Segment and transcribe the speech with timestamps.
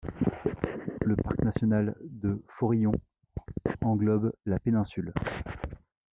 [1.05, 2.91] Le parc national de Forillon
[3.81, 5.13] englobe la péninsule.